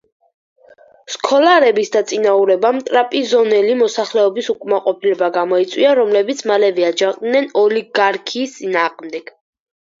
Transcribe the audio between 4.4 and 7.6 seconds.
უკმაყოფილება გამოიწვია, რომლებიც მალევე აჯანყდნენ